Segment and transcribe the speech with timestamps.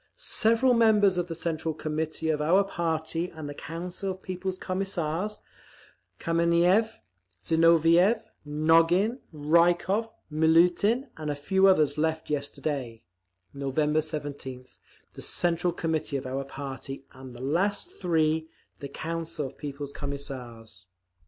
[0.17, 5.41] Several members of the Central Committee of our party and the Council of People's Commissars,
[6.17, 6.95] Kameniev,
[7.43, 13.03] Zinoviev, Nogin, Rykov, Miliutin and a few others left yesterday,
[13.53, 14.79] November 17th,
[15.13, 18.49] the Central Committee of our party, and the last three,
[18.79, 20.87] the Council of People's Commissars….